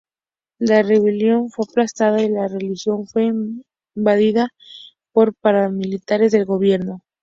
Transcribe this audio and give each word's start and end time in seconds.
La 0.57 0.81
rebelión 0.81 1.51
fue 1.51 1.67
aplastada 1.69 2.23
y 2.23 2.29
la 2.29 2.47
región 2.47 3.05
fue 3.05 3.31
invadida 3.95 4.49
por 5.13 5.35
paramilitares 5.35 6.31
del 6.31 6.45
gobierno. 6.45 7.03